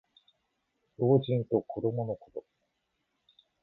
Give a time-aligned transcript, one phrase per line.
[0.97, 2.43] 老人と子どものこと。